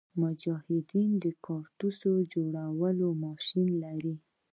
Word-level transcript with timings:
مجاهدین 0.21 1.09
د 1.23 1.25
کارتوس 1.45 1.95
جوړولو 2.33 2.87
یو 3.01 3.11
ماشین 3.25 3.69
لري. 3.83 4.15